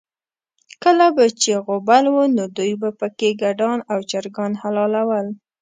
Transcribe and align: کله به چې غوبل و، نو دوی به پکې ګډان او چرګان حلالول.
کله 0.83 1.05
به 1.15 1.25
چې 1.41 1.51
غوبل 1.65 2.03
و، 2.09 2.15
نو 2.35 2.43
دوی 2.57 2.73
به 2.81 2.89
پکې 2.99 3.29
ګډان 3.41 3.79
او 3.91 3.99
چرګان 4.09 4.51
حلالول. 4.61 5.27